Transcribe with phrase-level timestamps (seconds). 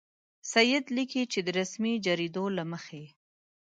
[0.51, 3.03] سید لیکي چې د رسمي جریدو له مخې.